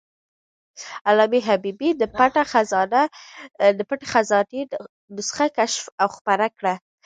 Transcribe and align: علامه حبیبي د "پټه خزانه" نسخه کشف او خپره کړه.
علامه 1.09 1.39
حبیبي 1.49 1.89
د 2.01 2.03
"پټه 2.17 2.43
خزانه" 2.51 3.01
نسخه 5.15 5.45
کشف 5.57 5.83
او 6.01 6.07
خپره 6.17 6.47
کړه. 6.57 6.73